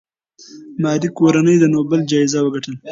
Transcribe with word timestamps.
ماري 0.81 1.09
کوري 1.17 1.55
د 1.59 1.63
نوبل 1.73 1.99
جایزه 2.11 2.39
وګټله؟ 2.43 2.77